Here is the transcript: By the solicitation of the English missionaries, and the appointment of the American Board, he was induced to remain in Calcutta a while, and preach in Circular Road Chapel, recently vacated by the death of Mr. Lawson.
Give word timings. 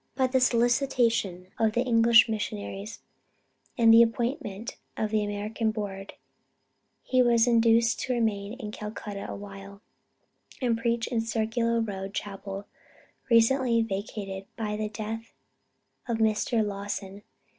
By 0.15 0.25
the 0.25 0.39
solicitation 0.41 1.49
of 1.59 1.73
the 1.73 1.83
English 1.83 2.27
missionaries, 2.27 3.01
and 3.77 3.93
the 3.93 4.01
appointment 4.01 4.77
of 4.97 5.11
the 5.11 5.23
American 5.23 5.69
Board, 5.69 6.15
he 7.03 7.21
was 7.21 7.45
induced 7.45 7.99
to 7.99 8.13
remain 8.13 8.53
in 8.53 8.71
Calcutta 8.71 9.27
a 9.29 9.35
while, 9.35 9.79
and 10.59 10.75
preach 10.75 11.05
in 11.05 11.21
Circular 11.21 11.79
Road 11.79 12.15
Chapel, 12.15 12.65
recently 13.29 13.83
vacated 13.83 14.47
by 14.55 14.75
the 14.75 14.89
death 14.89 15.35
of 16.07 16.17
Mr. 16.17 16.65
Lawson. 16.65 17.21